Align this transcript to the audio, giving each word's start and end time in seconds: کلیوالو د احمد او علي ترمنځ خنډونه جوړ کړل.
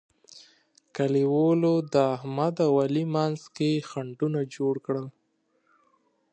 کلیوالو 0.95 1.73
د 1.93 1.95
احمد 2.15 2.55
او 2.67 2.73
علي 2.83 3.03
ترمنځ 3.07 3.37
خنډونه 3.89 4.39
جوړ 4.55 4.75
کړل. 4.85 5.07